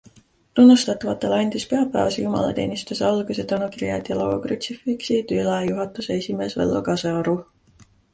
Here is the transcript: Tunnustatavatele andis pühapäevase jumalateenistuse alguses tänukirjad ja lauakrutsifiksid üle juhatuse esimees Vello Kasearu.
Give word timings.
Tunnustatavatele 0.59 1.35
andis 1.41 1.65
pühapäevase 1.73 2.23
jumalateenistuse 2.23 3.05
alguses 3.09 3.47
tänukirjad 3.51 4.09
ja 4.13 4.17
lauakrutsifiksid 4.21 5.35
üle 5.37 5.59
juhatuse 5.69 6.17
esimees 6.23 6.57
Vello 6.63 6.83
Kasearu. 6.89 7.37